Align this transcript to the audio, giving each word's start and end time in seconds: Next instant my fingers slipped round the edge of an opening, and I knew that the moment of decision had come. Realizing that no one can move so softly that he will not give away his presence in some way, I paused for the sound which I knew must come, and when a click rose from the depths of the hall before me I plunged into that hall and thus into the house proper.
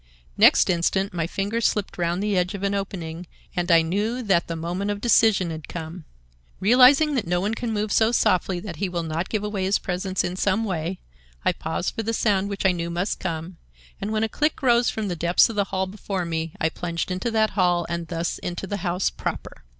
Next 0.35 0.67
instant 0.67 1.13
my 1.13 1.27
fingers 1.27 1.67
slipped 1.67 1.95
round 1.99 2.23
the 2.23 2.35
edge 2.35 2.55
of 2.55 2.63
an 2.63 2.73
opening, 2.73 3.27
and 3.55 3.69
I 3.69 3.83
knew 3.83 4.23
that 4.23 4.47
the 4.47 4.55
moment 4.55 4.89
of 4.89 4.99
decision 4.99 5.51
had 5.51 5.67
come. 5.67 6.05
Realizing 6.59 7.13
that 7.13 7.27
no 7.27 7.39
one 7.39 7.53
can 7.53 7.71
move 7.71 7.91
so 7.91 8.11
softly 8.11 8.59
that 8.61 8.77
he 8.77 8.89
will 8.89 9.03
not 9.03 9.29
give 9.29 9.43
away 9.43 9.63
his 9.63 9.77
presence 9.77 10.23
in 10.23 10.35
some 10.35 10.63
way, 10.65 11.01
I 11.45 11.51
paused 11.51 11.93
for 11.93 12.01
the 12.01 12.15
sound 12.15 12.49
which 12.49 12.65
I 12.65 12.71
knew 12.71 12.89
must 12.89 13.19
come, 13.19 13.57
and 14.01 14.11
when 14.11 14.23
a 14.23 14.27
click 14.27 14.63
rose 14.63 14.89
from 14.89 15.07
the 15.07 15.15
depths 15.15 15.49
of 15.49 15.55
the 15.55 15.65
hall 15.65 15.85
before 15.85 16.25
me 16.25 16.55
I 16.59 16.69
plunged 16.69 17.11
into 17.11 17.29
that 17.29 17.51
hall 17.51 17.85
and 17.87 18.07
thus 18.07 18.39
into 18.39 18.65
the 18.65 18.77
house 18.77 19.11
proper. 19.11 19.61